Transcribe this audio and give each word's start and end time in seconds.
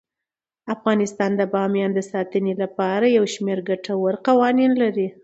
افغانستان 0.75 1.31
د 1.35 1.41
بامیان 1.53 1.91
د 1.95 1.99
ساتنې 2.11 2.53
لپاره 2.63 3.05
یو 3.17 3.25
شمیر 3.33 3.59
ګټور 3.69 4.13
قوانین 4.27 4.71
لري. 4.81 5.07